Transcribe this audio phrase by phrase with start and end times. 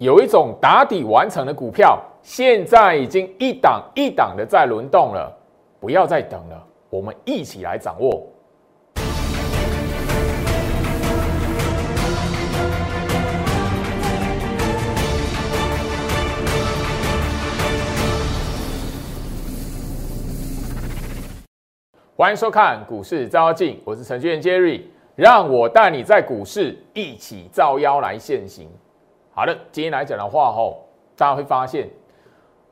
[0.00, 5.30] 有一种打底完成的股票，现在已经一档一档的在轮动了，
[5.78, 8.26] 不要再等了，我们一起来掌握。
[22.16, 24.80] 欢迎收看股市招妖，我是程序员 Jerry，
[25.14, 28.66] 让我带你在股市一起照妖来现行。
[29.40, 30.84] 好的，今天来讲的话，吼，
[31.16, 31.88] 大家会发现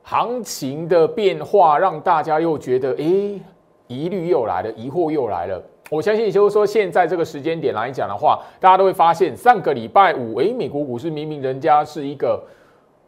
[0.03, 3.41] 行情的变化，让大家又觉得，哎，
[3.87, 5.59] 疑虑又来了，疑惑又来了。
[5.89, 12.39] 我相信就是说，现在这个时间点来讲的话，大家都会发现，上个礼拜五，哎，美国股市明明人家是一个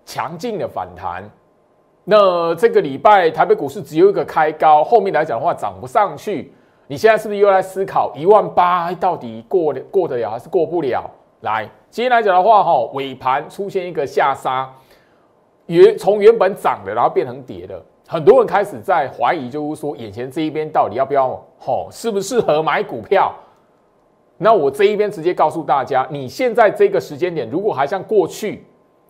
[0.05, 1.23] 强劲的反弹。
[2.03, 6.51] 那这个礼拜台北股市只有一个开高，后面来讲的话涨不上去。
[6.87, 11.07] 你现在是不是又在思考一万八到底过过得了还是过不了？
[11.41, 14.71] 来，今天来讲的话，哈，尾盘出现一个下杀，
[15.65, 23.33] 原从原本涨的，然后变成跌的，很多人开始在怀疑，就是说眼前这一边到底要不要，吼，适不适合买股票？
[24.37, 28.63] 那我这一边直接告诉大家，你现在这个时间点，如果还像过去，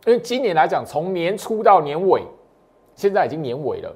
[0.05, 2.23] 因为今年来讲，从年初到年尾。
[2.93, 3.95] 现在已经年尾了，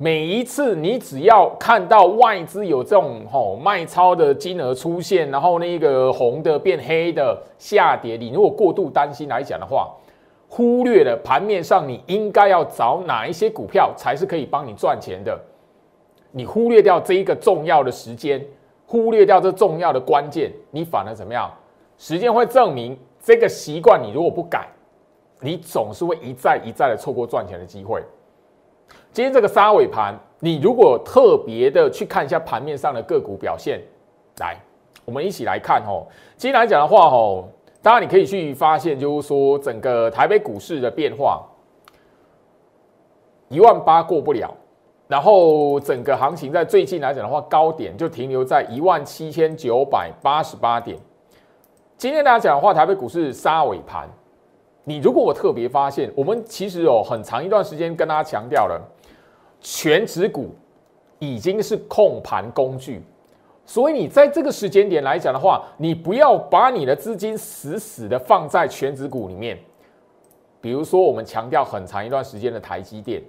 [0.00, 9.92] 每一次你只要看到外资有这种吼卖超的金额出现，然后那个红的变黑的下跌，你如果过度担心来讲的话，
[10.48, 15.36] 忽略了盘面上你应该要找哪一些股票才是可以帮你赚钱的，
[16.30, 18.40] 你忽略掉这一个重要的时间，
[18.86, 21.52] 忽略掉这重要的关键，你反而怎么样？
[21.96, 24.68] 时间会证明这个习惯，你如果不改。
[25.40, 28.00] 你总是会一再一再的错过赚钱的机会。
[29.12, 33.80] 今天这个杀尾盘，你如果特别的去看一下盘面上的个股表现，
[34.38, 34.56] 来，
[35.04, 36.06] 我们一起来看哦。
[36.36, 37.48] 今天来讲的话，哦，
[37.82, 41.42] 当然你可以去发现，就是说整个台北股市的变化，
[43.48, 44.54] 一万八过不了，
[45.08, 50.96] 然后整个行情在最近来讲的话，高点就停留在一万七千九百八十八点。
[51.96, 54.08] 今天大家讲的话，台北股市杀尾盘。
[54.84, 58.80] 你如果我特别发现，我们其实有很长一段时间跟大家强调了，
[59.60, 60.54] 全指股
[61.18, 63.02] 已经是控盘工具，
[63.66, 69.58] 所以你在这个时间点来讲的话，你不要把你的资金死死的放在全指股里面。
[70.60, 73.22] 比如说，我们强调很长一段时间的台积电，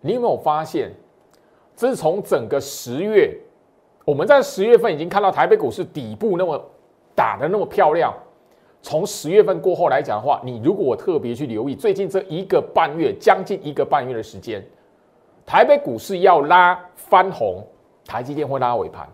[0.00, 0.90] 你有没有发现，
[1.76, 3.36] 这是从整个十月，
[4.04, 6.62] 我们在十月份已经看到台北股市底部那么
[7.14, 8.14] 打的那么漂亮。
[8.80, 14.64] 从十月份过后来讲的话，你如果我特别去留意最近这一个半月，将近一个半月的时间，
[15.44, 17.62] 台北股市要拉翻红，
[18.06, 19.06] 台积电会拉尾盘；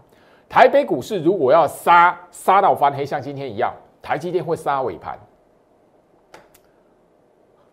[0.49, 3.73] 台北股市如果要杀杀到翻黑，像今天一样，
[4.03, 5.19] 台积电会杀尾盘。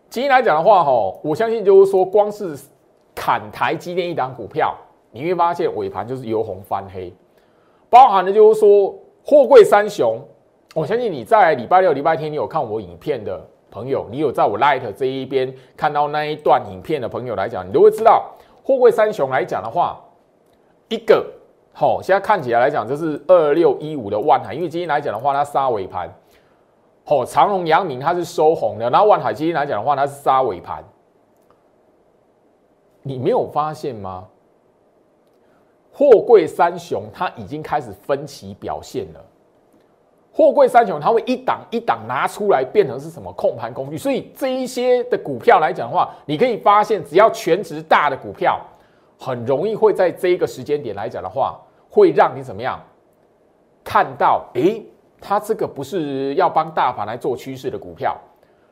[0.09, 2.57] 今天来讲的话，哈，我相信就是说，光是
[3.13, 4.73] 砍台积电一档股票，
[5.11, 7.13] 你会发现尾盘就是由红翻黑，
[7.89, 8.95] 包含的就是说
[9.25, 10.19] 货柜三雄。
[10.73, 13.41] 我相信你在礼拜六、礼拜天，你有看我影片的
[13.71, 18.29] 朋友，你有在我 Light 这一边看到那一段影片的朋友来讲，你都会知道，
[18.65, 20.01] 货柜三雄来讲的话，
[20.89, 21.23] 一个
[21.71, 26.11] 好，现在看起来来讲，就是二六一五的万海，因为今天来讲的话，它杀尾盘，
[27.03, 30.83] 好，长隆、阳明它是收红的，然后万海今天来讲的话，它是杀尾盘，
[33.03, 34.27] 你没有发现吗？
[35.93, 39.23] 货柜三雄它已经开始分歧表现了。
[40.37, 48.59] 货柜三雄，它会一档一档拿出来变成是什么控盘工具，所以这一些的股票来讲的话，你可以发现，只要全值大的股票，
[49.17, 51.57] 很容易会在这一个时间点来讲的话，
[51.89, 52.77] 会让你怎么样
[53.81, 54.45] 看到？
[54.55, 54.83] 诶，
[55.21, 58.13] 它这个不是要帮大盘来做趋势的股票，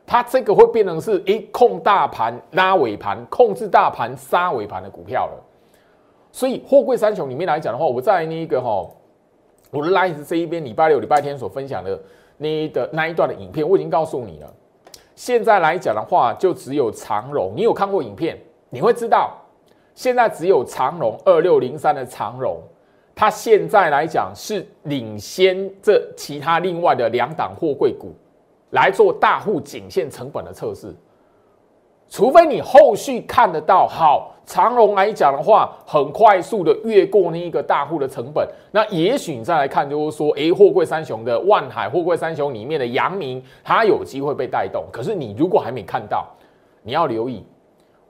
[0.04, 5.42] 它这个会变成是诶控大盘拉尾盘，控制大盘杀尾盘的股票了。
[6.30, 8.86] 所以货柜三雄里面来讲的话，我在那个哈。
[9.74, 12.00] 我的 Live 这一边礼拜六、礼拜天所分享的
[12.38, 14.54] 那的那一段的影片，我已经告诉你了。
[15.16, 17.52] 现在来讲的话，就只有长荣。
[17.56, 18.38] 你有看过影片，
[18.70, 19.36] 你会知道，
[19.94, 22.60] 现在只有长荣二六零三的长荣，
[23.14, 28.12] 它现在来讲是领先这其他另外的两档货柜股
[28.70, 30.94] 来做大户颈线成本的测试。
[32.08, 44.84] 除非你后续看得到好长龙来讲的话，很快速的越过那一个大户的成本，那也许你再来看，就是说，诶，货柜三雄的万海，货柜三雄里面的阳明，它有机会被带动。
[44.92, 46.26] 可是你如果还没看到，
[46.82, 47.42] 你要留意，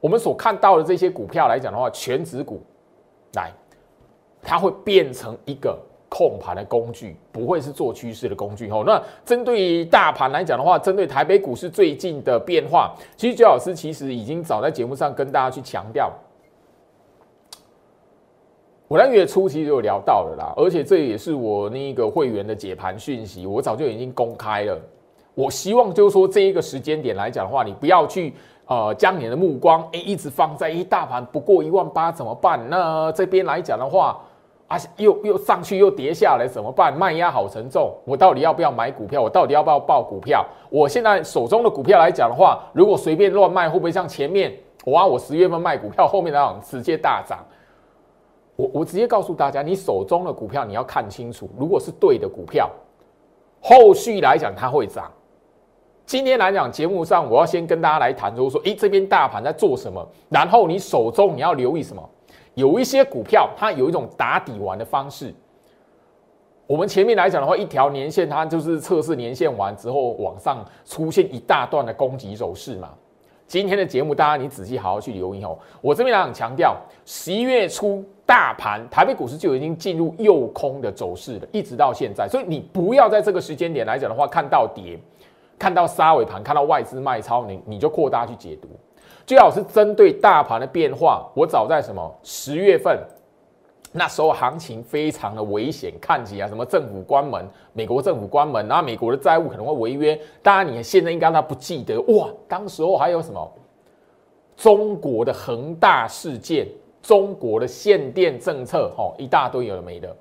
[0.00, 2.60] 我们所看到的这些股票来讲的话，全指股，
[3.34, 3.52] 来，
[4.42, 5.78] 它会变成一个
[6.14, 8.84] 控盘的工具，不会是做趋势的工具哦。
[8.86, 16.12] 那针对大盘来讲的话，针对台北股市最近的变化，其实周老师其实已经早在节目上跟大家去强调。
[18.86, 24.80] 我在月初其实有聊到了啦，而且这也是我那个会员的解盘讯息，我早就已经公开了。
[25.34, 28.32] 我希望就是说这一个时间点来讲的话，你不要去
[28.66, 32.60] 呃将你的目光哎一直放在一大盘不过一万八怎么办？
[32.70, 34.22] 那这边来讲的话
[34.66, 36.96] 啊又又上去又跌下来怎么办？
[36.96, 39.20] 卖压好沉重，我到底要不要买股票？
[39.20, 40.44] 我到底要不要报股票？
[40.70, 44.52] 我现在手中的股票来讲的话，如果随便乱卖，会不会像前面
[44.84, 47.38] 我啊我十月份卖股票，后面那种直接大涨？
[48.56, 52.70] 我我直接告诉大家，你手中的股票你要看清楚，如果是对的股票，
[53.60, 55.10] 后续来讲它会涨。
[56.06, 60.06] 今天来讲节目上，我要先跟大家来谈，就是说，诶，这边大盘在做什么？
[60.28, 62.10] 然后你手中你要留意什么？
[62.54, 65.34] 有一些股票它有一种打底完的方式。
[66.66, 72.90] 我们前面来讲的话，一条年线它就是测试年线完之后往上出现一大段的攻击走势嘛。
[73.46, 75.56] 今天的节目，大家你仔细好好去留意哦。
[75.82, 78.04] 我这边来讲强调，十一月初。
[78.26, 84.98] 大盘台北股市就已经进入右空的走势了，一直到现在，所以你不要在这个时间点来讲的话，看到跌，
[85.58, 88.68] 看到杀尾盘，看到外资卖超，你你就扩大去解读。
[89.26, 92.98] 最好是针对大盘的变化，我早在什么十月份，
[93.92, 100.18] 那时候行情非常的危险，看起来什么政府关门，美国政府关门，然后美国的债务可能会违约。
[100.42, 103.52] 当然，你现在应该他不记得哇，当时候还有什么
[104.56, 106.66] 中国的恒大事件。
[107.02, 110.16] 中国的限电政策，吼一大堆有的没的，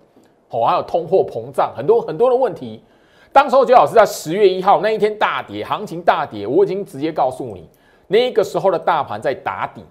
[0.49, 2.83] 吼还有通货膨胀，很多很多的问题。
[3.31, 7.69] 当时候，周老师在十月一号那一天大跌，行情大跌，我已经直接告诉你，
[8.13, 9.83] 那个时候的大盘在打底。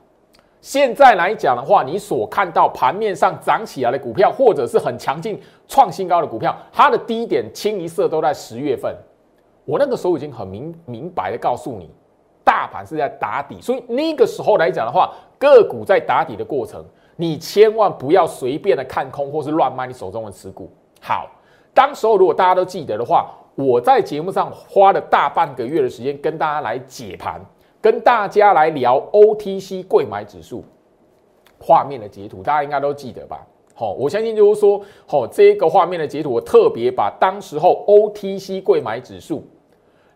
[0.60, 8.96] 现在来讲的话，你所看到盘面上涨起来的股票，或者是很强劲创新高的股票，它的低点清一色都在十月份。
[9.64, 11.90] 我那个时候已经很明明白的告诉你，
[12.44, 15.12] 大盘是在打底，所以那个时候来讲的话。
[15.42, 16.80] 个股在打底的过程，
[17.16, 20.70] 你千万不要随便的看空或是乱卖你手中的持股。
[21.00, 21.28] 好，
[21.74, 27.40] 当时候如果大家都记得的话，我在节目上花了大半个月的时间跟大家来解盘，
[27.82, 30.64] 跟大家来聊 OTC 贵买指数
[31.60, 33.44] 画面的截图，大家应该都记得吧？
[33.74, 39.44] 好，我相信就是说，好这个画面的截图，我特别把当时候 OTC 贵买指数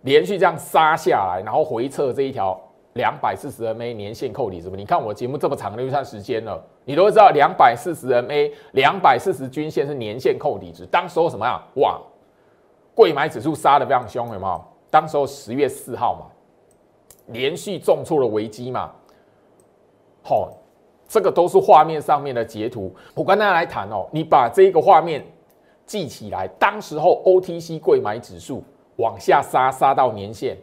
[0.02, 2.58] 连续这样杀下来，然后回撤这一条。
[2.94, 4.74] 两百四十 MA 年线扣底，什么？
[4.74, 10.86] 你看我节目这么长的一段时间了，你都知道两百四十 MA、两百四十均线是年线扣底值。
[10.86, 11.60] 当时候什么呀？
[11.74, 12.00] 哇，
[12.94, 14.64] 贵买指数杀的非常凶，有没有？
[14.88, 16.26] 当时候十月四号嘛，
[17.26, 18.90] 连续重挫的危机嘛。
[20.23, 20.50] 好，
[21.08, 22.94] 这个都是画面上面的截图。
[23.14, 25.25] 我跟大家来谈哦，你把这个画面
[25.84, 26.49] 记起来。
[26.58, 28.62] 当时候 OTC 贵买指数
[28.96, 30.56] 往下杀，杀到年线。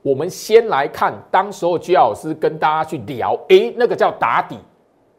[0.00, 4.58] 我们先来看，当时候居老师跟大家去聊，诶，那个叫打底。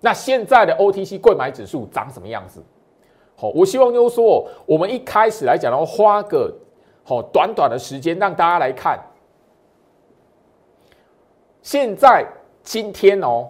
[0.01, 2.61] 那现在的 OTC 贵买指数长什么样子？
[3.35, 6.53] 好，我希望就是说，我们一开始来讲的话，花个
[7.03, 8.99] 好短短的时间让大家来看。
[11.63, 12.23] 现在
[12.61, 13.49] 今天哦，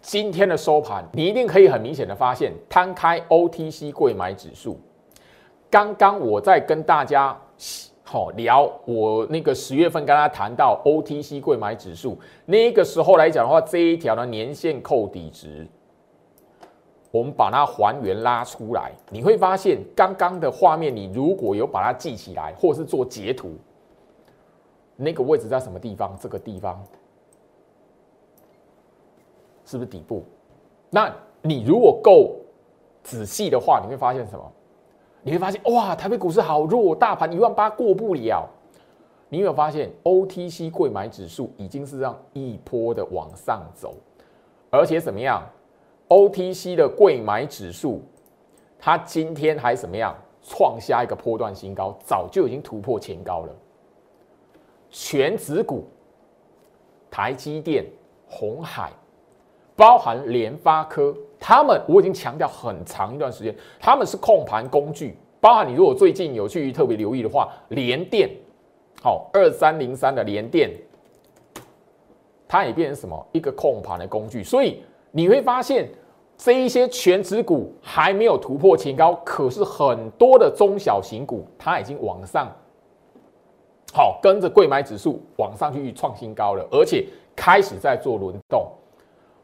[0.00, 4.80] 今天的收盘，你一定可以很明显的发现，摊开 OTC 贵买指数，
[5.70, 7.38] 刚刚我在跟大家。
[8.02, 15.64] 好聊，我那个十月份跟他谈到 OTC 贵买指数，那个时候来讲的话，这一条的年线扣底值，
[17.12, 23.56] 我们把它还原拉出来，你会发现刚刚的画面，你如果有把它记起来，或是做截图，
[24.96, 26.18] 那个位置在什么地方？
[26.20, 26.82] 这个地方
[29.70, 30.24] 是不是底部？
[30.90, 32.34] 那你如果够
[33.04, 34.52] 仔细的话，你会发现什么？
[35.22, 38.48] 你会发现，哇，台北股市好弱，大盘一万八过不了。
[39.28, 43.94] 你有没有发现，OTC 贵买指数已经是让一波的往上走，
[44.70, 45.40] 而且怎么样
[46.08, 48.02] ？OTC 的贵买指数，
[48.76, 50.12] 它今天还怎么样？
[50.42, 53.54] 创下一个波段新高，早就已经突破前高了。
[54.88, 55.84] 全指股，
[57.10, 57.84] 台积电、
[58.26, 58.90] 红海，
[59.80, 61.16] 包含联发科。
[61.38, 65.16] 他们我已经强调很长一段时间，他们是控盘工具。
[65.40, 68.28] 包含你如果最近有去特别留意的话，联电，
[69.02, 70.70] 好二三零三的联电，
[72.46, 74.44] 它也变成什么一个控盘的工具。
[74.44, 74.82] 所以
[75.12, 75.88] 你会发现
[76.36, 82.54] 这一些全指股还没有突破前高，可是很多的中小型股它已经往上，
[83.94, 88.70] 好跟着贵买指数往上去创新高了，而且开始在做轮动。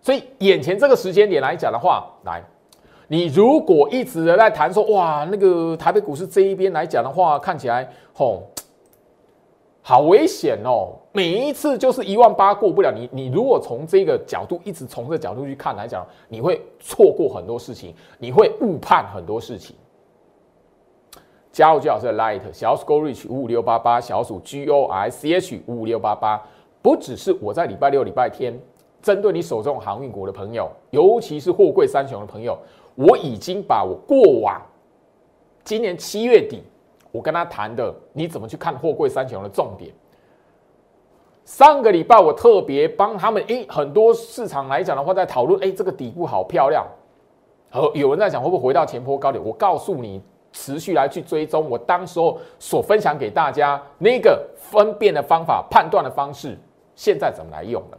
[0.07, 2.41] 所以眼前这个时间点来讲的话，来，
[3.09, 8.45] 你如果一直的在谈说，哇，那个台北股市这一边来讲的话，看起来吼，
[9.83, 10.95] 好危险哦！
[11.11, 12.93] 每一次就是一万八过不了。
[12.95, 19.75] 你你如果从这个角度一直从这个角度去看来讲，你会错过很多事情，你会误判很多事情。
[21.51, 26.41] 加入最好是 Light 小鼠 Go Reach 五五六八八，小鼠 G O I C H 五五六八八，
[26.81, 28.57] 不只是我在礼拜六、礼拜天
[29.07, 32.59] 针对你手中航运股的朋友，尤其是货柜三雄的朋友。
[32.97, 34.61] 我已经把我过往
[35.63, 36.65] 今年七月底
[37.13, 39.93] 我跟他谈的，你怎么去看货柜三雄的重点？
[41.45, 46.85] 上个礼拜我特别帮他们，诶，很多市场来讲的话，在讨论，诶，这个底部好漂亮，
[47.71, 49.41] 和有人在讲会不会回到前坡高点？
[49.45, 50.21] 我告诉你，
[50.51, 56.59] 持续来去追踪我当时候所分享给大家那个分辨的方法、判断的方式，
[56.97, 57.99] 现在怎么来用了？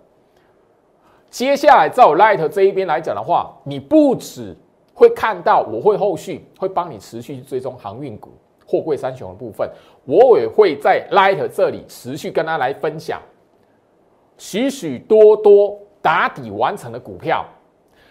[1.29, 4.55] 接下来在我 Light 这一边来讲的话，你不止。
[4.99, 8.31] 会看到，我会后续会帮你持续追踪航运股、
[8.65, 9.69] 货柜三雄的部分，
[10.05, 13.21] 我也会在 Light 这里持续跟他来分享
[14.39, 17.45] 许许多多打底完成的股票，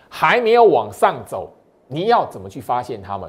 [0.08, 1.50] 还没有往上走，
[1.88, 3.28] 你要怎么去发现他们？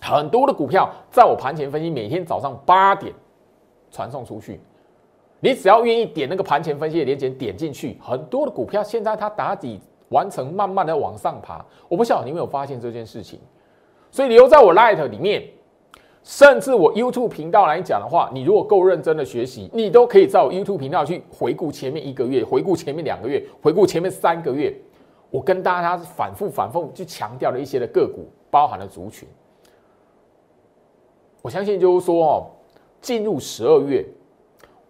[0.00, 3.12] 很多的股票在我盘前分析，每天早上八点
[3.90, 4.58] 传送出去，
[5.42, 9.78] 你只要愿意点那个盘前分析的链接点进去，很多的股票现在它打底。
[10.08, 13.40] 完成慢慢的往上爬，我不晓得你有没有发现这件事情，
[14.10, 15.42] 所以留在我 Light 里面，
[16.22, 24.70] 甚至我 YouTube 频道来讲的话，你如果够认真的学习，你都可以在我 YouTube 频道去回顾前面一个月，回顾前面两个月，回顾前面三个月，
[25.30, 29.26] 我跟大家反复反复去强调的一些的个股，包含了族群，
[31.40, 32.46] 我相信就是说哦，
[33.00, 34.06] 进入十二月，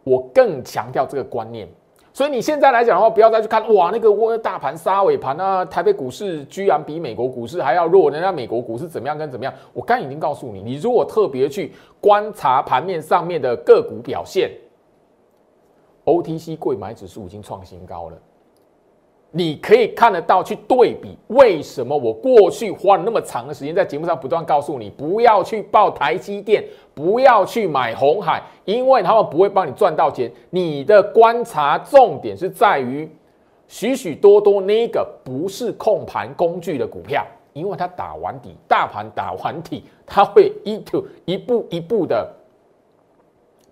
[0.05, 1.69] 我更强调这个观念。
[2.15, 9.55] 所以你现在来讲的话，不要再去看哇，那个我大盘杀尾盘啊，台北股市居然比美国股市还要弱，人家美国股市怎么样跟怎么样？
[9.73, 14.51] 我刚已经告诉你，你如果特别去观察盘面上面的个股表现
[16.05, 18.19] ，OTC 贵买指数已经创新高了。
[19.35, 26.63] 你可以看得到，去对比为什么我过去花了那么长的时间在节目上不断告诉你，不要去报台积电，
[26.95, 30.31] 不要去买红海，因为他们不会帮你赚到钱。
[30.51, 33.11] 你的观察重点是在于
[33.67, 42.31] 许许多多那个不是控盘工具的股票，因为它打完底，大盘打完底，它会一步一步一步的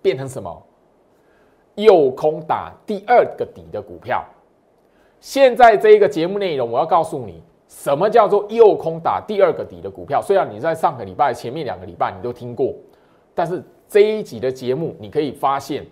[0.01, 0.63] 变成什么？
[1.75, 4.25] 右空打第二个底的股票。
[5.21, 10.19] 现在这一个节目内容，我要告诉你，什么叫做右空打第二个底的股票。
[10.19, 12.73] 虽然你在上个礼拜、前面两个礼拜你都听过，
[13.35, 15.85] 但是这一集的节目，你可以发现，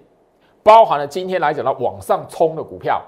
[0.63, 3.05] 包含了今天来讲的往上冲的股票，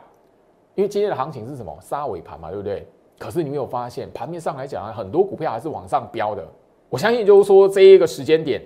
[0.75, 1.75] 因为今天的行情是什么？
[1.81, 2.87] 杀尾盘嘛，对不对？
[3.17, 6.47] 可是你没有发现，盘面上来讲啊，很多股票还是往上飙的。
[6.87, 8.61] 我相信就是说，这一个时间点，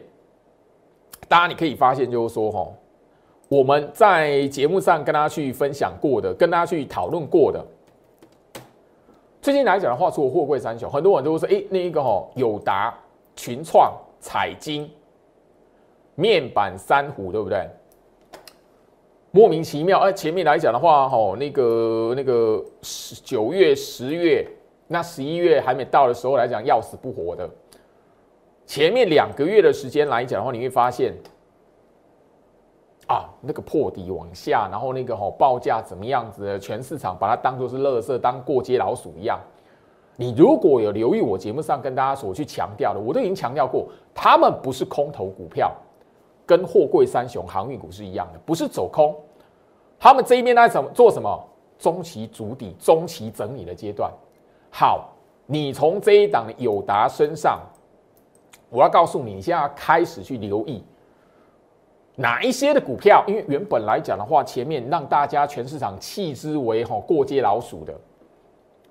[1.29, 2.67] 大家你可以发现就是说，哈。
[3.47, 7.63] 我们在节目上跟大家去分享过的，跟大家去讨论过的。
[9.39, 12.91] 最近来讲的话，除了货柜三雄，很多人都说：“哎，那一个哈，友达、
[13.35, 14.89] 群创、彩晶、
[16.15, 17.69] 面板三虎，对不对？”
[19.29, 24.47] 莫名其妙，哎，前面来讲的话，哈，那个那个十九月、十月，
[24.87, 27.47] 那十一月还没到的时候来讲，要死不活的。
[28.65, 31.13] 前面两个月的时间来讲的话，你会发现。
[33.07, 36.57] 啊，那个破底往下，然后那个哈报价怎么样子？
[36.59, 39.39] 全市场把它当做是垃圾，当过街老鼠一样。
[40.17, 45.71] 你如果有留意我节目上跟大家所去强调的，我都已经强调过，他们不是空头股票，
[46.45, 49.15] 跟货柜三雄航运股是一样的，不是走空。
[50.00, 51.47] 他们这一边在怎么做什么？
[51.77, 54.09] 中期筑底、中期整理的阶段。
[54.71, 55.09] 好，
[55.45, 57.59] 你从这一档的友达身上，
[58.69, 60.81] 我要告诉你，你现在要开始去留意。
[62.15, 63.24] 哪一些的股票？
[63.27, 67.93] 因为原本来讲的话，前面让大家全市场弃之为哈过街老鼠的，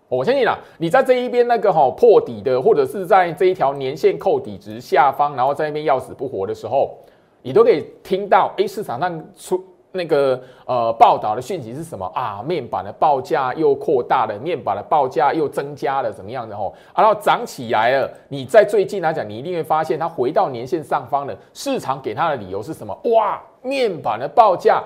[0.09, 6.97] 我相信啦，你在这一边那个哈破底的，或者是在这一条年线扣底值下方，然后在那边要死不活的时候，
[7.43, 9.65] 你都可以听到哎市场上出。
[9.95, 12.43] 那个呃报道的讯息是什么啊？
[12.45, 16.75] 面板的报价又扩大了，面板的报价又增加了，怎么样的吼？
[16.97, 18.11] 然后涨起来了。
[18.29, 21.37] 你在最近来讲，你一定会发现它回到年线上方了。
[21.53, 22.93] 市场给它的理由是什么？
[23.05, 24.83] 哇，面板的报价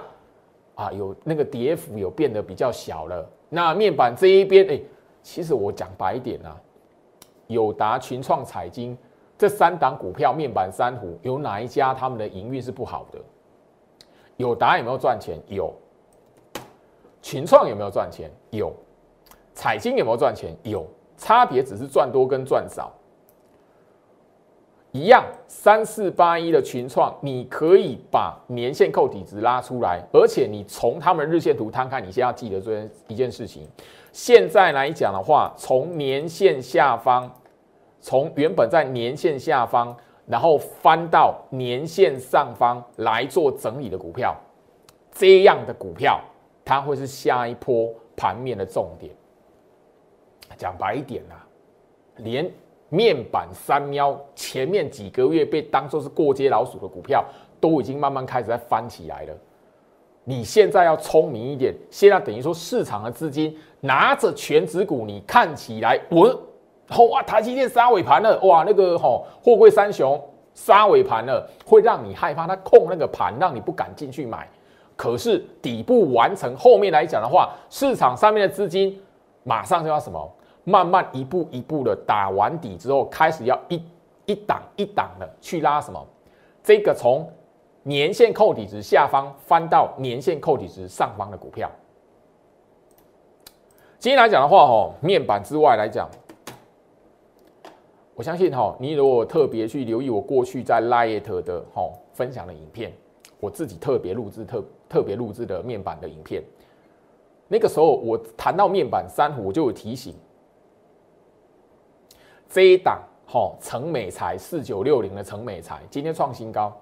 [0.74, 3.26] 啊，有那个跌幅有变得比较小了。
[3.48, 4.78] 那面板这一边，哎，
[5.22, 6.54] 其实我讲白一点啊，
[7.46, 8.94] 友达、群创、彩晶
[9.38, 13.18] 这三档股票，面板三虎有哪一家他们的营运是不好的？
[14.38, 15.38] 有答案有没有赚钱？
[15.48, 15.72] 有。
[17.20, 18.30] 群创有没有赚钱？
[18.50, 18.72] 有。
[19.52, 20.56] 彩金有没有赚钱？
[20.62, 20.86] 有。
[21.16, 22.92] 差别只是赚多跟赚少。
[24.92, 33.68] 一样，三四八一的群创，你可以把年线扣底值拉出来，而且你从他们日线图摊开，你先要记得这一件事情。
[34.12, 37.30] 现在来讲的话，从年线下方，
[38.00, 39.94] 从原本在年线下方，
[40.28, 44.36] 然后翻到年线上方来做整理的股票，
[45.10, 46.20] 这样的股票，
[46.64, 49.12] 它会是下一波盘面的重点。
[50.56, 51.34] 讲白一点呐，
[52.16, 52.50] 连。
[52.90, 57.22] 面板三喵前面几个月被当做是过街老鼠的股票，
[57.60, 59.34] 都已经慢慢开始在翻起来了。
[60.24, 66.34] 你现在要聪明一点，现在等于说市场的资金拿着全指股，你看起来稳
[66.96, 70.20] 我哇，台积电杀尾盘了，哇，那个吼货柜三雄
[70.54, 74.48] 杀尾盘了，会让你害怕，它控那个盘，让你不敢进去买。
[74.96, 79.00] 可是底部完成，后面来讲的话，市场上面的资金
[79.44, 80.34] 马上就要什么？
[80.64, 83.82] 慢慢一步一步的打完底之后，开始要一
[84.26, 86.06] 一档一档的去拉什么？
[86.62, 87.26] 这个从
[87.84, 91.70] 年线扣底值下方翻到年线扣底值上方的股票。
[93.98, 96.06] 今天来讲的话，哦，面板之外来讲，
[98.18, 102.92] 我相信哈，你如果特别去留意我过去在 Light 的哈分享的影片，
[103.38, 106.42] 我自己特别录制特特别录制的面板的影片，
[107.46, 110.16] 那个时候我谈到面板三虎，我就有提醒。
[112.48, 116.76] 这一档哈，成美材四九六零的成美材今天创新高。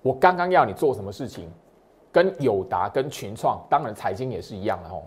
[0.00, 1.50] 我刚刚要你做什么事情？
[2.10, 5.02] 跟友达、跟群创，当然财经也是一样的哦。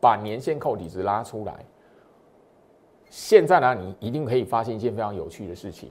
[0.00, 1.62] 把年线扣底值拉出来。
[3.08, 5.90] 现在呢，你一定可以发现一件非常有趣的事情。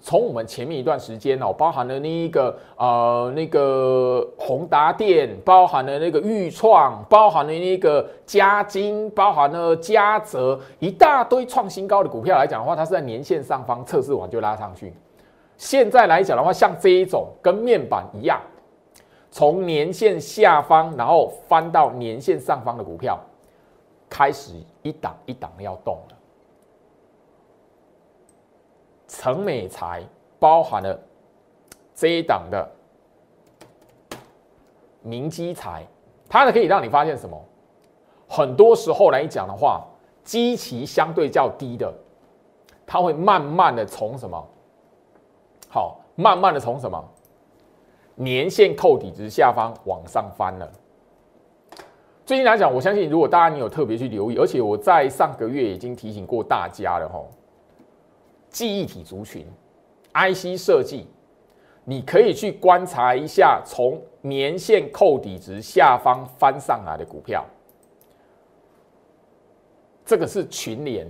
[0.00, 14.94] 从我们前面一段时间哦，包含了那一个呃那个宏达电，包含了那个裕创，包含了那个嘉金，包含了嘉泽，一大堆创新高的股票来讲的话，它是在年线上方测试完就拉上去。
[15.56, 18.40] 现在来讲的话，像这一种跟面板一样，
[19.32, 23.18] 从年线下方然后翻到年线上方的股票，
[24.08, 26.17] 开始一档一档的要动了。
[29.08, 30.02] 成美材
[30.38, 30.96] 包含了
[31.94, 32.70] 这一档的
[35.02, 35.84] 明基材，
[36.28, 37.42] 它呢可以让你发现什么？
[38.28, 39.82] 很多时候来讲的话，
[40.22, 41.92] 基期相对较低的，
[42.86, 44.46] 它会慢慢的从什么？
[45.70, 47.02] 好，慢慢的从什么？
[48.14, 50.70] 年线扣底值下方往上翻了。
[52.26, 57.28] 最近来讲，我相信如果大家你有特别去留意，而且我在上个月已经提醒过大家了吼。
[58.50, 59.46] 记忆体族群
[60.14, 61.06] ，IC 设计，
[61.84, 67.44] 你可以去观察一下，从年线扣底值下方翻上来的股票，
[70.04, 71.06] 这个是群联。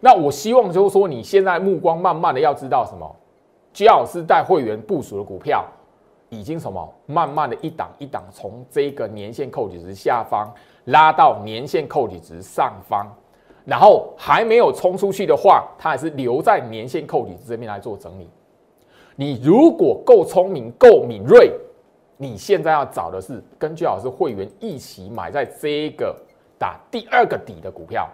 [0.00, 3.16] 那我希望就是说，你现在目光慢慢的要知道什么？
[3.72, 5.64] 居老师带会员部署的股票，
[6.30, 6.92] 已经什么？
[7.06, 10.50] 慢慢的一档一档从这个年线扣底值下方
[10.86, 13.06] 拉到年线扣底值上方。
[13.64, 18.28] 然后还没有冲出去的话，它还是留在年线扣底这边来做整理。
[19.16, 21.52] 你如果够聪明、够敏锐，
[22.16, 26.16] 你现在要找的是跟居老师会员一起买在这个
[26.58, 28.08] 打第二个底的股票。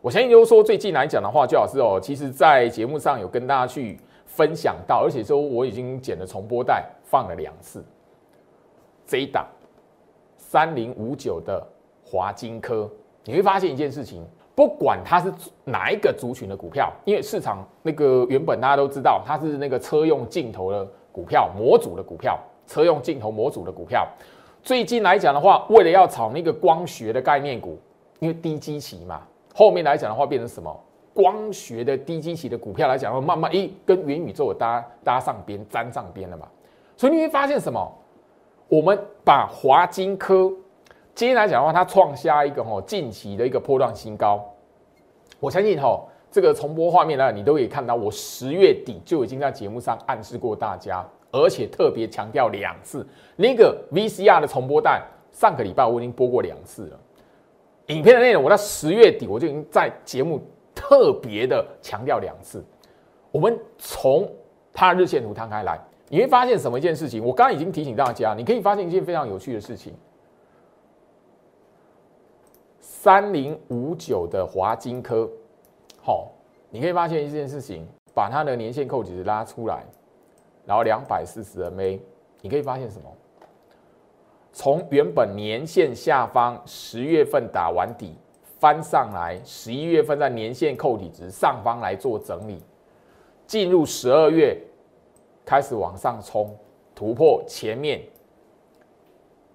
[0.00, 7.84] 我相信就是说，最近来讲的话，居老师哦，其实在节目上有跟大家去分享到，而且说我已经剪了重播带放了两次。
[9.06, 9.46] 这一档
[10.38, 11.62] 三零五九的
[12.02, 12.90] 华金科。
[13.24, 15.32] 你会发现一件事情，不管它是
[15.64, 24.08] 哪一个族群的股票，因为市场那个原本大家都知道它是那个车用镜头的股票模组的股票，车用镜头模组的股票，
[24.62, 27.78] 最近来讲的话，为了要炒那个光学的概念股，
[28.18, 29.22] 因为低基期嘛，
[29.54, 30.74] 后面来讲的话变成什么？
[31.12, 36.46] 光学的低基期的股票来讲，慢慢一跟元宇宙搭搭上边，沾上边了嘛。
[36.96, 37.92] 所以你会发现什么？
[38.68, 40.50] 我们把华金科。
[41.20, 44.42] 今天来讲的话，它创下一个哈近期的一个波段新高。
[45.38, 47.94] 我相信哈这个重播画面呢，你都可以看到。
[47.94, 53.06] 我十月底就已经在节目上暗示过大家，而且特别强调两次。
[53.36, 56.98] 那个 VCR 的重播带，上个礼拜我已经播过两次了。
[57.88, 60.40] 影片的内容，我在十月底我就已经在节目
[60.74, 62.64] 特别的强调两次。
[63.30, 64.26] 我们从
[64.72, 65.78] 它日线图摊开来，
[66.08, 67.22] 你会发现什么一件事情？
[67.22, 69.92] 我刚刚已经提醒大家，你可以发现一件非常有趣的事情。
[73.02, 75.26] 三零五九的华金科，
[76.02, 76.30] 好，
[76.68, 79.86] 你可以发现一件事情，把它的年线扣值拉出来，
[80.66, 81.98] 然后两百四十 MA，
[82.42, 83.10] 你可以发现什么？
[84.52, 88.14] 从原本年线下方十月份打完底，
[88.58, 92.62] 翻上来，十一月份在年线扣底值上方来做整理，
[93.46, 94.60] 进入十二月
[95.46, 96.54] 开始往上冲，
[96.94, 98.02] 突破前面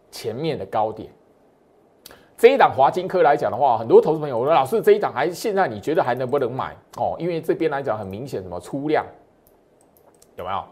[0.09, 1.11] 前面的高点。
[2.37, 7.15] 这一档华金科来讲的话，很多投资朋友，我说老师这一档还现在你觉得还能不能买哦？
[7.17, 9.05] 因为这边来讲很明显什么出量
[10.35, 10.63] 有没有？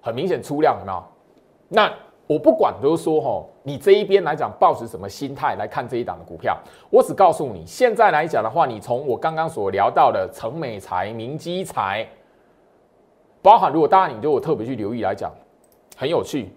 [0.00, 1.02] 很明显出量有没有？
[1.68, 1.92] 那
[2.26, 6.58] 我不管都说哈，你这一边来讲抱持什么心态来看这一档的股票？
[6.90, 12.04] 我只告诉你，现在来讲的话，你从我刚刚所聊到的成美财、明基财，
[13.40, 15.32] 包含如果大家你对我特别去留意来讲，
[15.96, 16.50] 很有趣。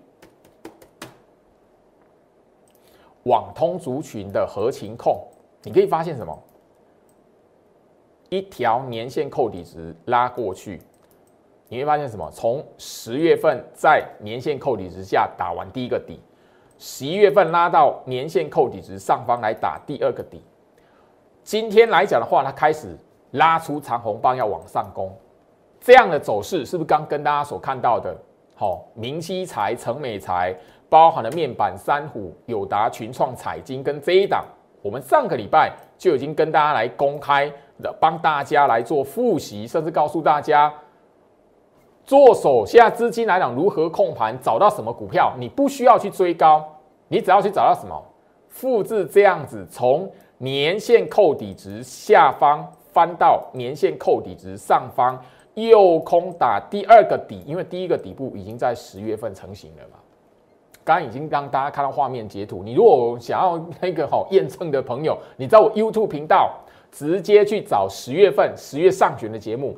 [3.23, 5.21] 网通族群的合情控，
[5.61, 6.37] 你可以发现什么？
[8.29, 10.81] 一条年线扣底值拉过去，
[11.69, 12.29] 你会发现什么？
[12.31, 16.19] 从十月份在年线扣底值下打完第一个底，
[16.77, 20.41] 十一月份拉到年线扣底值上方来打第二个底。
[21.43, 22.97] 今天来讲的话，它开始
[23.31, 25.15] 拉出长红棒要往上攻，
[25.79, 28.17] 这样的走势是不是刚跟大家所看到的？
[28.55, 30.55] 好，明基财、成美财。
[30.89, 34.45] 包含了面板、三虎、友达、群创、彩金跟这一档，
[34.79, 40.71] 我们上个礼拜就已经跟大家来公开的，帮大家来做复习，甚至告诉大家，
[42.05, 46.63] 做手下资金来讲如何控盘，找到什么股票，你不需要去追高，
[47.07, 47.99] 你只要去找到什么，
[48.47, 55.19] 复制这样子，从年线扣底值下方翻到年线扣底值上方，
[55.55, 59.97] 右空打第二个底，因为第一个底部已经在十月份成型了嘛。
[60.85, 62.61] 刚刚已经让大家看到画面截图。
[62.63, 66.53] 你如果想要那个好验证的朋友，你在我 YouTube 频道
[66.91, 69.77] 直接去找十月份十月上旬的节目，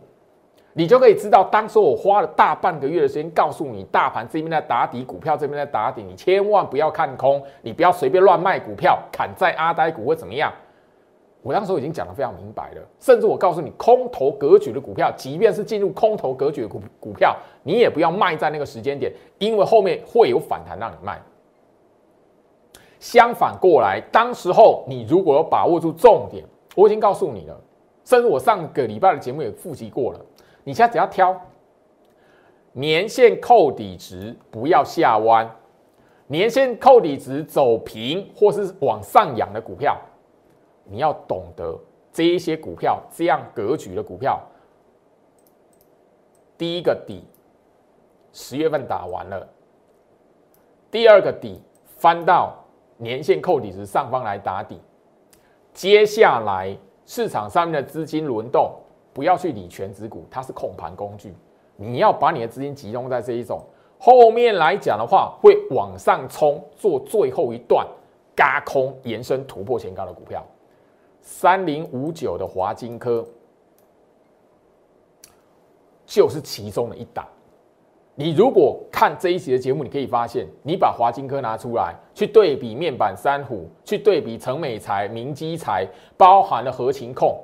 [0.73, 10.51] 你就可以知道，当时我花了大半个月的时间告诉你，大盘这边在打底，股票这边在打底，你千万不要看空，你不要随便乱卖股票，砍在阿呆股会怎么样？
[11.45, 21.21] 我当时已经讲得非常明白了，甚至我告诉你，空头格局的股票，即便是进入空头格局的股股票，你也不要卖在那个时间点，因为后面会有反弹让你卖。
[22.99, 26.43] 相反过来，当时候你如果有把握住重点，
[26.75, 27.55] 我已经告诉你了，
[28.03, 30.19] 甚至我上个礼拜的节目也复习过了，
[30.63, 31.39] 你现在只要挑
[32.71, 35.47] 年线扣底值不要下弯，
[36.25, 39.95] 年线扣底值走平或是往上扬的股票。
[40.85, 41.77] 你要懂得
[42.11, 44.41] 这一些股票这样格局的股票，
[46.57, 47.23] 第一个底
[48.31, 49.47] 十月份打完了，
[50.89, 51.59] 第二个底
[51.97, 52.53] 翻到
[52.97, 54.79] 年线扣底值上方来打底，
[55.73, 58.71] 接下来市场上面的资金轮动，
[59.11, 61.33] 不要去理全指股，它是控盘工具，
[61.75, 63.61] 你要把你的资金集中在这一种
[63.97, 67.85] 后面来讲的话，会往上冲，做最后一段
[68.35, 70.45] 嘎空延伸突破前高的股票。
[71.27, 73.27] 三零五九的华金科
[76.05, 77.27] 就是其中的一档。
[78.13, 85.85] 你如果看这一期的节目，你可以发现，你把华金科拿出来去对比面板三虎，去对比成美材、明基材，
[86.15, 87.43] 包含了合情控，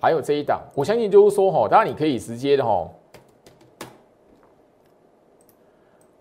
[0.00, 2.88] 还有这一档，我相信就是说，哈，当然你可以直接的，哈，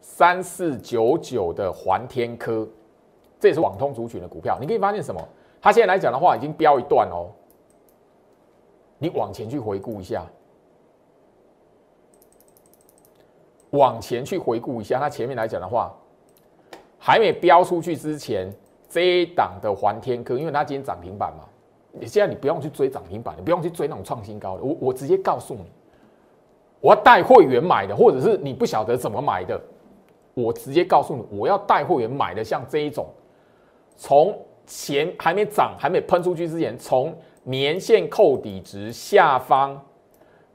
[0.01, 2.67] 三四九九的环天科，
[3.39, 5.27] 这也是网通族群的股票，你可以发现什么？
[5.61, 7.29] 它现在来讲的话，已经飙一段哦。
[8.97, 10.25] 你往前去回顾一下，
[13.69, 15.95] 往前去回顾一下，它前面来讲的话，
[16.97, 18.51] 还没飙出去之前，
[18.89, 21.45] 这一档的环天科，因为它今天涨停板嘛，
[21.91, 25.71] 你现在你不用去追涨停板，你不用去追那种创新高的，我我直接告诉你，
[26.79, 29.59] 我要带会员买的，或者是你不晓得怎么买的，
[30.33, 33.07] 我直接告诉你，我要带会员买的，像这一种，
[33.95, 34.35] 从。
[34.73, 39.77] 钱还没涨，还没喷出去之前，从年线扣底值下方，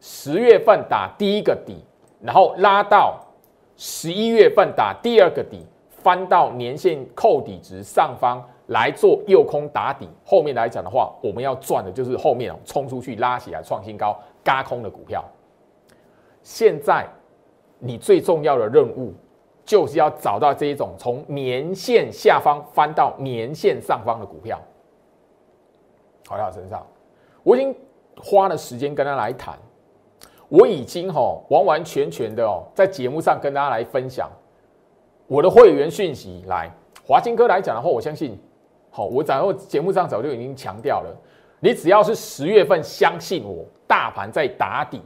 [0.01, 1.85] 十月份打第一个底，
[2.23, 3.21] 然后拉到
[3.77, 10.09] 十一月份打第二个底，翻到年线扣底值上方来做右空打底。
[10.25, 15.23] 后面来讲的话，我们要赚的就是后面冲出去拉起来创新高、嘎空的股票。
[16.43, 17.07] 现在
[17.79, 19.13] 你最重要的任务。
[19.67, 24.59] 就是要找到这一种从年线下方翻到年线上方的股票，
[26.25, 26.87] 跑到身上。
[27.43, 27.75] 我已经
[28.17, 29.59] 花了时间跟他来谈，
[30.49, 34.31] 我已经哈完完全全的哦，在节目上跟大家来分享
[35.27, 36.45] 我的会员讯息。
[36.47, 36.71] 来，
[37.05, 38.39] 华金哥来讲的话，我相信，
[38.91, 41.13] 好，我早节目上早就已经强调了，
[41.59, 45.03] 你只要是十月份相信我，大盘在打底，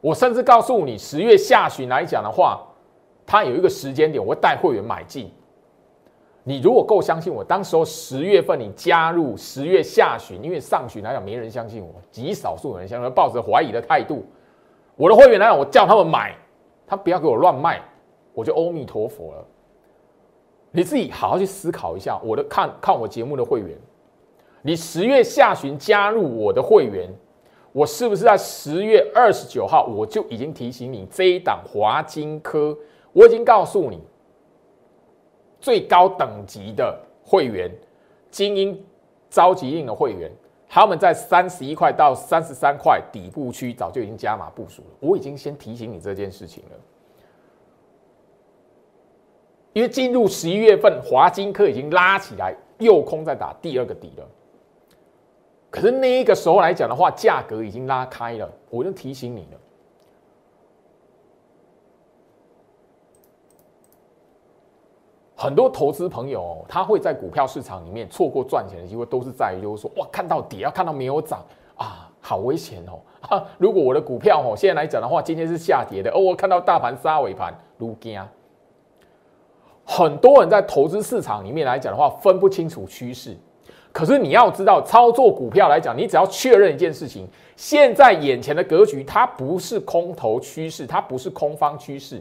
[0.00, 2.64] 我甚至告诉你，十月下旬来讲的话。
[3.28, 5.30] 它有一个时间点，我会带会员买进。
[6.44, 14.24] 你如果够相信我，当时候十月份你加入，十月下旬，因为上旬来讲没人相信我，极少数人相信，抱着怀疑的态度。
[14.96, 16.34] 我的会员来讲，我叫他们买，
[16.86, 17.82] 他不要给我乱卖，
[18.32, 19.44] 我就阿弥陀佛了。
[20.70, 23.76] 你自己好好去思考一下，我的看看我节目的会员，
[24.62, 27.06] 你十月下旬加入我的会员，
[27.72, 32.74] 我是不是在十月二十九号我就已经提醒你这一档华金科，
[33.12, 34.00] 我已经告诉你。
[35.60, 37.68] 最高等级的会员，
[38.30, 38.80] 精英
[39.28, 40.30] 召集令的会员，
[40.68, 44.88] 他们在三十一块到三十三块底部区早就已经加码部署了。
[45.00, 46.76] 我已经先提醒你这件事情了，
[49.72, 54.28] 因为进入十一月份，华金科已经拉起来，右空在打第二个底了。
[55.70, 59.58] 可是那一个时候来讲的话，价格已经拉开了，我就提醒你了。
[65.40, 71.44] 很多投资朋友，他会在股票市场里面错过赚钱的机会，都是在于就是说，哇，看到底，要看到没有涨
[71.76, 72.98] 啊，好危险哦！
[73.20, 78.20] 哈，如果我的股票哦，现在来讲的话，今天是下跌的，哦，我看到大盘杀尾盘，如惊。
[79.84, 83.36] 很多人在投资市场里面来讲的话，分不清楚趋势。
[83.92, 92.20] 可是你要知道，操作股票来讲，你只要确认一件事情：现在眼前的格局，它不是空头趋势，它不是空方趋势。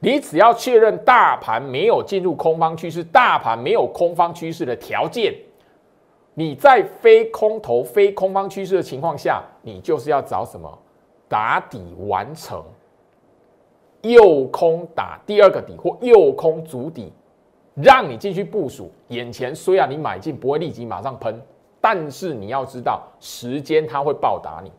[0.00, 5.34] 你只要确认大盘没有进入空方趋势，大盘没有空方趋势的条件，
[6.34, 10.78] 你在非空头、非空方趋势的情况下，你就是要找什么
[11.28, 12.64] 打底完成，
[14.02, 17.12] 右空打第二个底或右空足底，
[17.74, 18.92] 让你继续部署。
[19.08, 21.42] 眼前虽然你买进不会立即马上喷，
[21.80, 24.70] 但是你要知道时间它会报答你。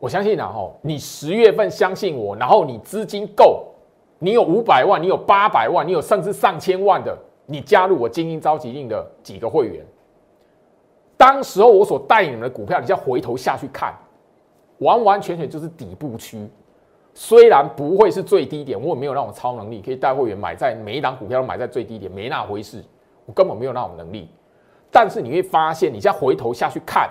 [0.00, 3.66] 我相信啊，吼，你十月份相信我，然后你资金够，
[4.20, 9.84] 你有五百万，你有八百万，你有甚至上千万的，你加入我精英召集令的几个会员，
[11.16, 13.92] 当时候我所带领的股票，你再回头下去看，
[14.78, 16.48] 完完全全就是底部区，
[17.12, 22.84] 虽然不会是最低点，我也没有那种超能力可以带会员买在每一档股票都买在最低点，没那回事，
[23.26, 24.28] 我根本没有那种能力，
[24.92, 27.10] 但是你会发现，你再回头下去看。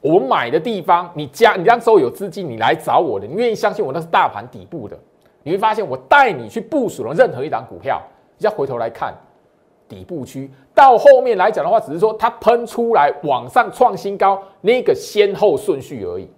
[0.00, 4.96] 我买的地方，你加你那时候有资金，你来找我的，你愿意相信我那是大盘底部的，
[5.42, 8.00] 你会发现我带你去部署了任何一档股票，
[8.36, 9.12] 你再回头来看
[9.88, 16.30] 底部区，到后面来讲的话，只是说它喷出来往上创新高那个先后顺序而已。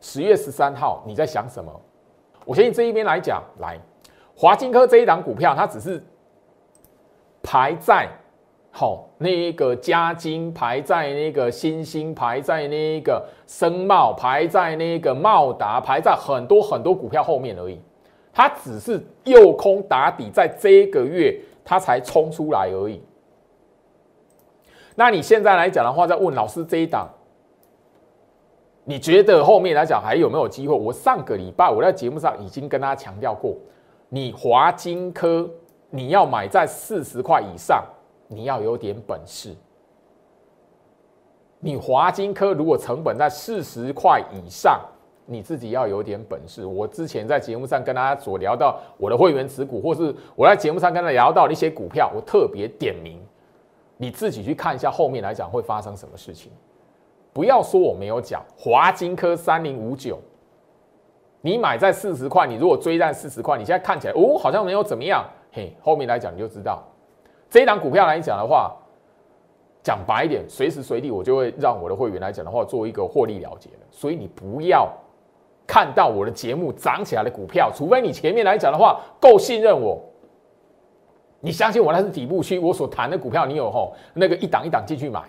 [0.00, 1.80] 十月十三号你在想什么？
[2.44, 3.80] 我相信这一边来讲，来
[4.36, 6.04] 华金科这一档股票，它只是
[7.42, 8.06] 排在。
[8.76, 17.80] 好，那个嘉金排在那个新兴，排在那个生茂，排在那个茂达，排在很多很多股票后面而已。
[18.32, 23.00] 它只是右空打底，在这个月它才冲出来而已。
[24.96, 27.08] 那你现在来讲的话，在问老师这一档，
[28.82, 30.74] 你觉得后面来讲还有没有机会？
[30.74, 33.56] 我上个礼拜我在节目上已经跟大家强调过，
[34.08, 35.48] 你华金科
[35.90, 37.84] 你要买在四十块以上。
[38.28, 39.54] 你要有点本事。
[41.60, 44.80] 你华金科如果成本在四十块以上，
[45.24, 46.66] 你自己要有点本事。
[46.66, 53.18] 我之前在节目上跟大家所聊到我的会员持股，或是我在节目上跟他聊到一些股票，我特别点名，
[53.96, 56.52] 你自己去看一下后面来讲会发生什么事情。
[57.32, 60.18] 不要说我没有讲，华金科三零五九，
[61.40, 66.86] 你买在四十块，你如果追在四十块，你现在看起来哦好像没有怎么样，嘿，后面来讲你就知道。
[67.54, 68.74] 这一档股票来讲的话，
[69.80, 73.86] 讲白一点，随时随地我就会让我的会员来讲的话做一个获利了结的。
[73.92, 74.92] 所以你不要
[75.64, 80.02] 看到我的节目涨起来的股票，除非你前面来讲的话够信任我，
[81.38, 85.22] 你相信我那是底部区，我所谈的股票你有吼那个一档一档进去买，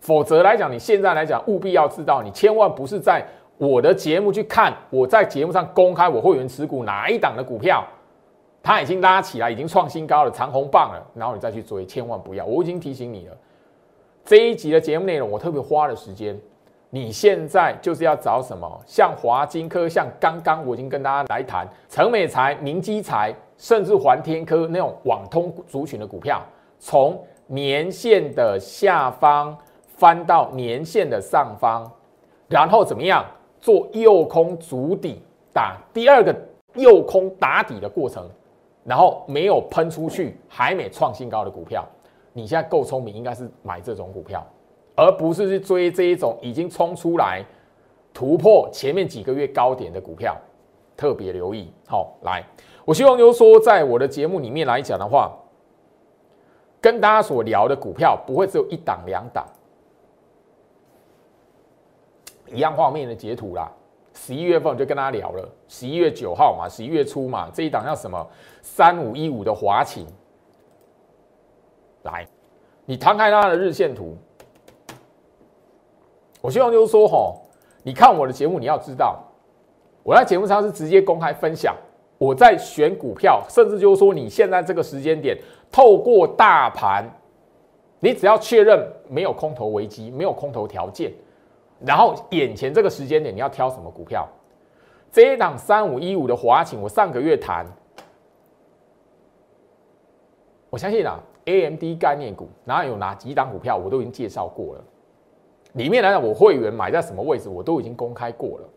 [0.00, 3.24] 否则来讲你现在来讲务必要知道，你千万不是在
[3.56, 7.86] 我的节目去看，我在节目上公开我会员持股哪一档的股票。
[8.66, 12.44] 它已经拉起来，已经创新高了，长红棒了，然后你再去追，千万不要！
[12.44, 13.36] 我已经提醒你了。
[14.24, 16.36] 这一集的节目内容，我特别花了时间。
[16.90, 18.68] 你现在就是要找什么？
[18.84, 26.42] 像华金科，像刚刚我已经跟大家来谈成美财、明基财，甚至环天科那种网通族群的股票，
[26.80, 29.56] 从年线的下方
[29.96, 31.88] 翻到年线的上方，
[32.48, 33.24] 然后怎么样
[33.60, 36.34] 做右空足底打第二个
[36.74, 38.28] 右空打底的过程。
[38.86, 41.84] 然后没有喷出去，还没创新高的股票，
[42.32, 44.46] 你现在够聪明，应该是买这种股票，
[44.94, 47.44] 而不是去追这一种已经冲出来
[48.14, 50.36] 突破前面几个月高点的股票。
[50.96, 51.70] 特别留意。
[51.86, 52.42] 好，来，
[52.86, 55.30] 我希望就是说，在我的节目里面来讲的话，
[56.80, 59.46] 跟大家所聊的股票不会只有一档两档，
[62.46, 63.70] 一样画面的截图啦。
[64.16, 68.26] 十一月份就跟大家聊了，十一月九号嘛，十一月初嘛，这一档叫什么？
[68.62, 70.06] 三五一五的华勤。
[72.02, 72.26] 来，
[72.86, 74.16] 你摊开它的日线图，
[76.40, 77.42] 我希望就是说，吼，
[77.82, 79.22] 你看我的节目，你要知道，
[80.02, 81.76] 我在节目上是直接公开分享，
[82.16, 85.36] 我在选股票，甚至就是说，你现在这个时间点，
[85.70, 87.04] 透过大盘，
[88.00, 91.12] 你只要确认没有空头危机，没有空头条件。
[91.84, 94.26] 然后眼前这个时间点，你要挑什么股票？
[95.12, 97.66] 这一档三五一五的华勤，我上个月谈，
[100.68, 104.84] 我相信啊，A M D 概念股，哪有哪几档股票，我都已经介绍过了。
[105.72, 108.68] 里面来讲，我会员买在什么位置，我都已经公开过了。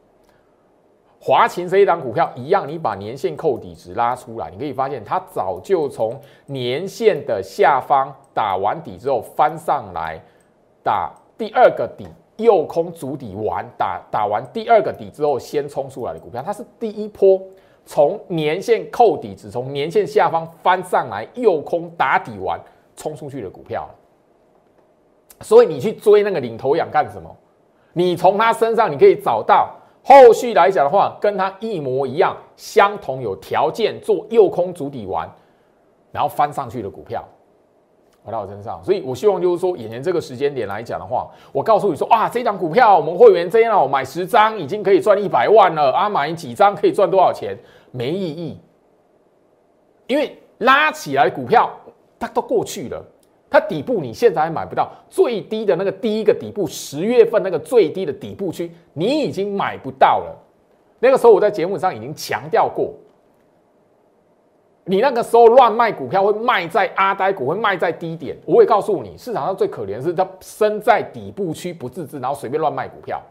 [1.22, 10.22] 华勤这一档股票一样，你把年线扣底值拉出来，你可以发现它早就从年线的下方打完底之后翻上来，
[10.84, 12.08] 打第二个底。
[12.40, 17.40] 右空主底完打打完第二个底之后，先冲出来的股票，它是第一波
[17.86, 22.60] 从年线扣底，只从年线下方翻上来，右空打底完
[22.96, 23.88] 冲出去的股票。
[25.42, 27.34] 所以你去追那个领头羊干什么？
[27.94, 29.74] 你从他身上你可以找到
[30.04, 35.30] 后续来讲的话，跟他一模一样，相同有条件做右空主底完，
[36.12, 37.24] 然后翻上去的股票。
[38.24, 47.58] 回到我身上，所以我希望就是说，眼前这个时间点来讲的话，我告诉你说，啊，这张股票我们会员这样买十张已经可以赚一百万了啊，买几张可以赚多少钱？
[47.92, 48.60] 没意义，
[50.08, 51.72] 因为拉起来股票
[52.20, 53.04] 它都过去了，
[53.50, 60.38] 它底部你现在还买不到最低的那个第一个底部，十月份那个最低的底部区，你已经买不到了。
[61.00, 62.94] 那个时候我在节目上已经强调过。
[64.90, 68.36] 你那个时候乱卖股票，会卖在阿呆股，会卖在低点。
[68.44, 73.22] 我会告诉你，市场上最可怜的是它身在底部区不自知，然后随便乱卖股票。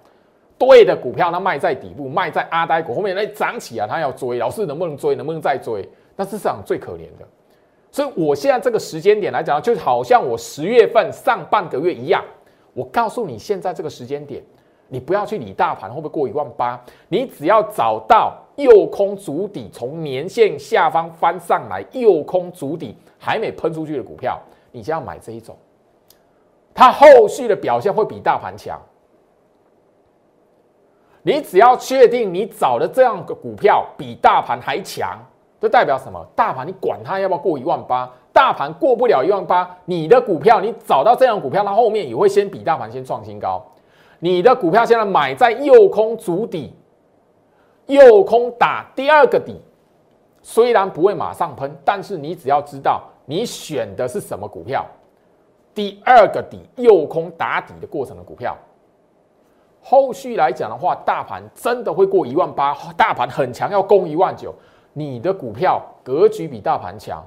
[0.57, 5.17] 对的股票，它卖在底部，卖在阿呆股后面，那涨起来，它要追，老师能不能追？
[5.17, 5.85] 能不能再追？
[6.15, 7.27] 那是市场最可怜的。
[7.91, 12.23] 所以我现在这个时间点来讲，就好像我十月份上半个月一样。
[12.73, 14.41] 我告诉你，现在这个时间点，
[14.87, 18.45] 你不要去理大盘会不会过一万八，你只要找到。
[18.59, 24.37] 右空足底从年线下方翻上来，右空足底还没喷出去的股票，
[24.73, 25.57] 你就要买这一种，
[26.75, 28.77] 它后续的表现会比大盘强。
[31.23, 35.17] 你只要确定你找的这样的股票比大盘还强，
[35.61, 36.27] 就代表什么？
[36.35, 43.65] 大盘你管它要不要过一万八，大盘过不了一万八，你的股票你找到这样股票，它后面也会先比大盘先创新高。
[44.19, 46.75] 你的股票现在买在右空足底。
[47.89, 49.61] 右空打第二个底，
[50.43, 54.87] 虽然不会马上喷，但是你只要知道你选的是什么股票，
[55.75, 58.57] 第二个底右空打底的过程的股票，
[59.83, 64.55] 后续来讲的话，大盘真的会过一万八，大盘很强要攻一万九，
[64.93, 67.25] 你的股票格局比大盘强，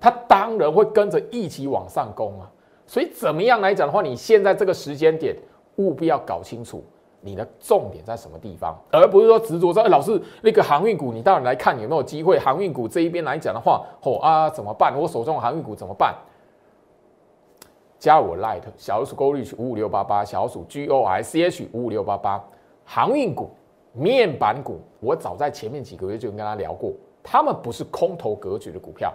[0.00, 2.50] 它当然会跟着一起往上攻啊。
[2.86, 5.36] 所以怎么样来讲的话，你现在这个时间点
[5.76, 6.82] 务必要搞清楚。
[7.22, 12.38] 你的重点在什么地方，而不是说执着说，老师那个航运股，你到底来看有没有机会？
[12.38, 14.98] 航运股这一边来讲的话，哦啊怎么办？
[14.98, 16.14] 我手中的航运股怎么办？
[17.98, 22.42] 加我 Light 小鼠 gorch 五五六八八，小鼠 G O I C H 五五六八八，
[22.86, 23.50] 航运股、
[23.92, 29.12] 面板股，我早在前面几个月就跟他聊过，他们不是空头格局的股票，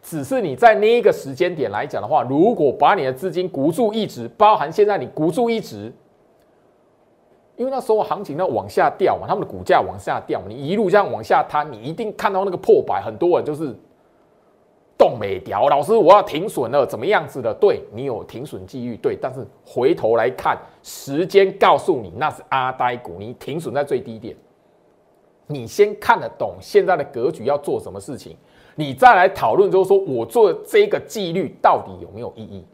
[0.00, 5.92] 只是你在那一个时间点来讲的话，如果把你的资金固住一直，包含现在你固住一直。
[7.60, 13.76] 因为那时候行情要往下掉嘛，他们的股价往下掉，你一路这样往下摊，你一定看到那个破百，很多人就是
[14.96, 15.68] 动没掉。
[15.68, 17.52] 老师，我要停损了，怎么样子的？
[17.60, 24.34] 对你有停损机遇，对，但是回头来看，时间告诉你那是阿呆股，你停损在最低点，
[25.46, 28.34] 你先看得懂现在的格局要做什么事情，
[28.74, 32.64] 你再来讨论，就是说我做这个纪律到底有没有意义？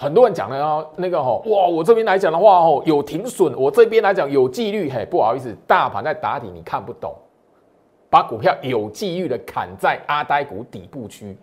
[0.00, 4.88] 很多人讲的啊，那个哈哇，我这边来讲的话哦，有停损；我这边来讲有纪律。
[4.88, 7.12] 嘿，不好意思，大盘在打底，你看不懂，
[8.08, 11.36] 把股票有纪律的砍在阿呆股底部区，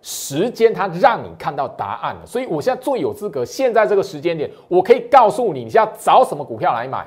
[0.00, 2.24] 时间它让你看到答案了。
[2.24, 7.06] 所以我现在最有资格，现在这个时间点，我可以告诉你，你现在找什么股票来买，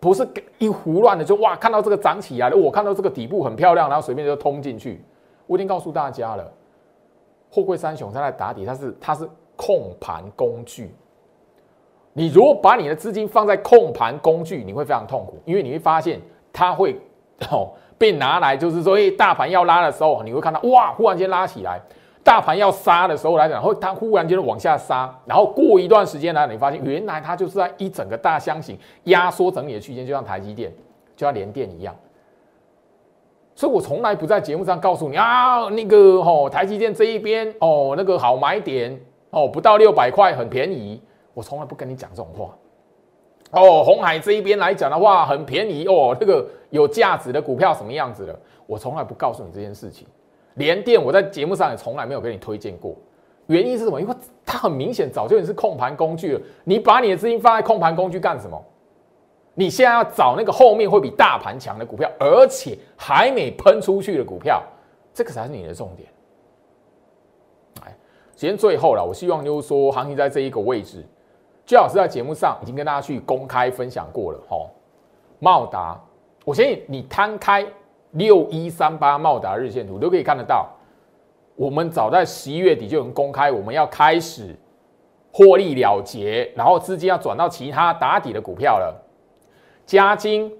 [0.00, 0.26] 不是
[0.58, 5.04] 一胡乱的就哇，看到这个涨起来了，我看到这个底部很漂亮，然后随便就通进去。
[5.46, 6.52] 我已经告诉大家了，
[7.48, 9.30] 货柜三雄它在打底，它是它是。
[9.58, 10.94] 控盘工具，
[12.12, 16.20] 你如果把你的资金放在控盘工具，你会非常痛苦，因为你会发现
[16.52, 16.96] 它会
[17.50, 21.76] 哦被拿来，就是说，哎，大盘要拉的时候，你会看到哇，忽然间拉起来；
[22.22, 30.72] 大盘要杀的时候来讲，会它忽然间往下杀，然后过一段时间来，你发现原来它就是在一整个大箱型压缩整理的区间，就像台积电，
[31.16, 31.92] 就像联电一样。
[33.56, 38.96] 所以我从来不在节目上告诉你啊，那个哦，台积电这一边哦，那个好买点
[39.30, 41.02] 哦，不到六百块很便宜，
[41.34, 42.56] 我从来不跟你讲这种话。
[43.50, 50.06] 哦，红海这一边来讲的话很便宜哦，那个有价值的股票什么样子的，我从来不告诉你这件事情。
[50.54, 52.94] 联电我在节目上也从来没有给你推荐过，
[53.46, 54.00] 原因是什么？
[54.00, 54.14] 因为
[54.44, 58.62] 它很明显早就已经是控盘工具了，你把你的资金放在控盘工具干什么？
[59.54, 64.62] 你现在要找那个后面会比大盘强的股票，而且还没喷出去的股票，
[65.14, 66.08] 这个才是你的重点。
[68.38, 71.04] 今天最后了，我希望就是说，行情在这一个位置，
[71.66, 74.38] 最好是在节目上已经跟大家去公开分享过了。
[74.48, 74.70] 吼，
[75.40, 76.00] 茂达，
[76.44, 77.66] 我相信你摊开
[78.12, 80.68] 六一三八茂达日线图都可以看得到，
[81.56, 84.54] 我们早在十一月底就能公开，我们要开始
[85.32, 88.94] 获利了结，然后资金要转到其他打底的股票了。
[89.84, 90.56] 加金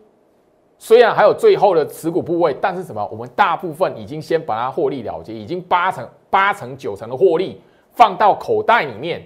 [0.79, 3.07] 虽然还有最后的持股部位，但是什么？
[3.07, 7.61] 我们大部分已经先把它获利了结，已经八成、八成、九成的获利
[7.99, 9.21] 放到口袋里面。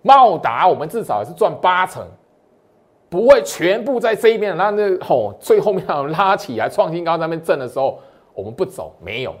[0.00, 2.06] 茂达我们至少也是赚八成，
[3.08, 4.54] 不会全部在这一边。
[4.54, 8.00] 那那吼最后面拉起来创新高那边震的时候，
[8.34, 9.34] 我们不走，没有。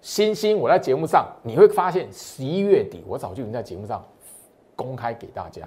[0.00, 4.04] 星星我在节目上你会发现，十一月底我早就已经在节目上
[4.74, 5.62] 公开给大家。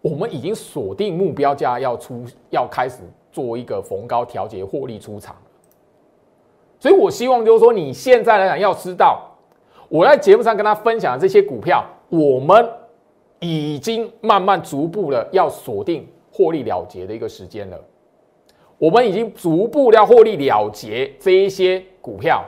[0.00, 2.98] 我们已经锁定目标价，要出要开始
[3.30, 5.36] 做一个逢高调节获利出场
[6.80, 9.28] 所以我希望就是说，你现在来讲要知道，
[9.92, 12.66] 我在节目上跟他分享的这些股票，我们
[13.40, 17.78] 已经慢慢逐步的要锁定获利了结的一个时间了。
[18.78, 22.42] 我们已经逐步要获利了结这一些股票，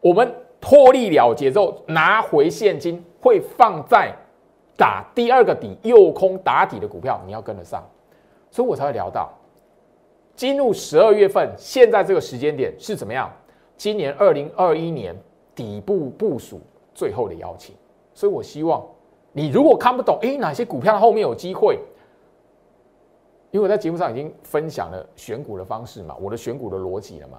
[0.00, 4.10] 我们获利了结之后拿回现金会放在。
[4.78, 7.82] 打第二个底，右空打底的股票，你要跟得上，
[8.50, 9.30] 所以我才会聊到
[10.34, 13.30] 进入十二月份，现在这个时间点是怎么样？
[13.78, 15.16] 今年二零二一年
[15.56, 16.60] 底部部署
[16.94, 17.74] 最后的邀请，
[18.14, 18.80] 所以我希望
[19.32, 21.80] 你如果看不懂，哎，哪些股票后面有机会？
[23.50, 27.38] 因为我在节目上已经分享了选股的方式嘛，我的选股的逻辑了嘛，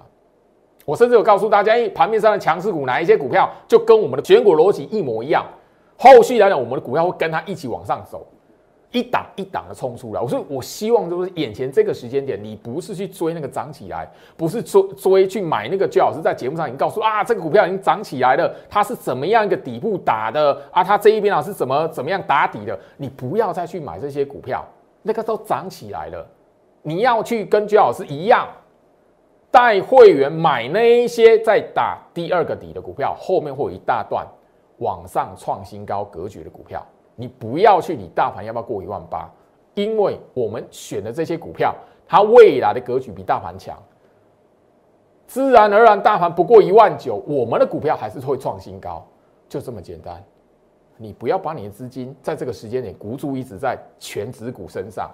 [0.84, 5.46] 我甚至有告诉大家，哎，盘面上的强势股哪一些股票就跟我们的选股逻辑一模一样。
[5.96, 8.26] 后续来讲，我们的股票会跟它一起往上走，
[8.92, 10.20] 一档一档的冲出来。
[10.20, 15.86] 我说，我希望就是眼前这个时间点，你不是去追那个涨起来，不是追追去买那个。
[15.86, 20.82] 最老师在节目上已经告诉啊，这个股票已经涨起来了，它是怎么样一个底部打的啊？
[20.82, 22.78] 它这一边啊是怎么怎么样打底的？
[22.96, 24.66] 你不要再去买这些股票，
[25.02, 26.26] 那个都涨起来了。
[26.82, 28.48] 你要去跟居老师一样，
[29.50, 34.26] 带会员买那一些在打第二个底的股票，后面会有一大段。
[34.78, 36.86] 往上创新高格局的股票，
[37.20, 39.28] 你不要去理大盘要不要过一万八，
[39.74, 41.74] 因为我们选的这些股票，
[42.06, 43.76] 它未来的格局比大盘强，
[45.26, 49.04] 自然而然大盘不过一万九，我们的股票还是会创新高，
[49.48, 50.22] 就这么简单。
[50.96, 55.10] 你不要把你的资金在这个时间点孤注一掷在全指股身上，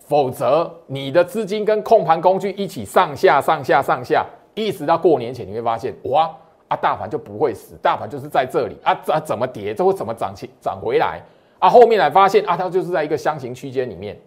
[0.00, 6.36] 否则你的资金跟控盘工具一起上下上下上下，一直到过年前，你会发现哇。
[6.68, 11.20] 啊，大盘就不会死，大盘就是在这里啊，怎怎么跌，这会怎么涨起涨回来
[11.58, 11.68] 啊？
[11.68, 14.18] 后面来发现啊，它就是在一个箱型区间里面。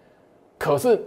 [0.57, 1.01] 可是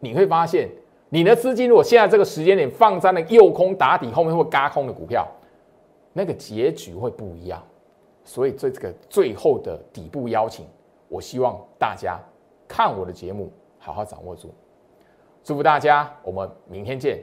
[0.00, 0.68] 你会发现，
[1.08, 5.26] 你的资金如果现在这个时间点放在那右空打底后面会嘎空的股票，
[6.12, 7.62] 那个结局会不一样。
[8.24, 10.66] 所以这这个最后的底部邀请，
[11.08, 12.20] 我希望大家
[12.66, 14.52] 看我的节目，好好掌握住。
[15.42, 17.22] 祝福大家，我们明天见。